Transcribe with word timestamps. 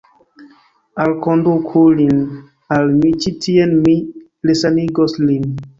Alkonduku 1.03 1.83
lin 1.99 2.17
al 2.79 2.91
mi 2.97 3.15
ĉi 3.21 3.35
tien; 3.45 3.79
mi 3.87 3.99
resanigos 4.53 5.21
lin. 5.31 5.51